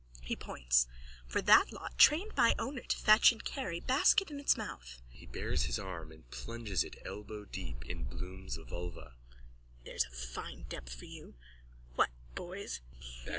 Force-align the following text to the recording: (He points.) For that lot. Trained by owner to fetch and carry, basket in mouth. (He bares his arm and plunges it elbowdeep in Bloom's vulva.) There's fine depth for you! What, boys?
(He 0.23 0.35
points.) 0.35 0.87
For 1.27 1.43
that 1.43 1.71
lot. 1.71 1.99
Trained 1.99 2.33
by 2.33 2.55
owner 2.57 2.81
to 2.81 2.97
fetch 2.97 3.31
and 3.31 3.45
carry, 3.45 3.79
basket 3.79 4.31
in 4.31 4.43
mouth. 4.57 4.99
(He 5.07 5.27
bares 5.27 5.65
his 5.65 5.77
arm 5.77 6.11
and 6.11 6.27
plunges 6.31 6.83
it 6.83 6.95
elbowdeep 7.05 7.83
in 7.85 8.05
Bloom's 8.05 8.55
vulva.) 8.55 9.13
There's 9.85 10.05
fine 10.05 10.63
depth 10.63 10.95
for 10.95 11.05
you! 11.05 11.35
What, 11.93 12.09
boys? 12.33 12.81